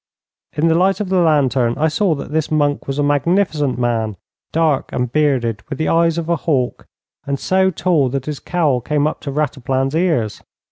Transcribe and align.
In 0.53 0.67
the 0.67 0.73
light 0.73 0.99
of 0.99 1.09
the 1.09 1.19
lantern 1.19 1.75
I 1.77 1.87
saw 1.87 2.15
that 2.15 2.31
this 2.31 2.49
monk 2.49 2.87
was 2.87 2.97
a 2.97 3.03
magnificent 3.03 3.77
man, 3.77 4.17
dark 4.51 4.91
and 4.91 5.11
bearded, 5.11 5.61
with 5.69 5.77
the 5.77 5.89
eyes 5.89 6.17
of 6.17 6.27
a 6.27 6.37
hawk, 6.37 6.87
and 7.27 7.39
so 7.39 7.69
tall 7.69 8.09
that 8.09 8.25
his 8.25 8.39
cowl 8.39 8.81
came 8.81 9.05
up 9.05 9.21
to 9.21 9.31
Rataplan's 9.31 9.93
ears. 9.93 10.41